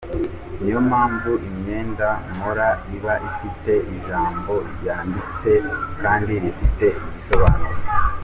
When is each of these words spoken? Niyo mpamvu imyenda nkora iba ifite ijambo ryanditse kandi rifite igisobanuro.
Niyo 0.61 0.79
mpamvu 0.89 1.31
imyenda 1.47 2.09
nkora 2.33 2.67
iba 2.95 3.13
ifite 3.29 3.71
ijambo 3.95 4.53
ryanditse 4.75 5.51
kandi 6.01 6.31
rifite 6.43 6.85
igisobanuro. 7.05 7.77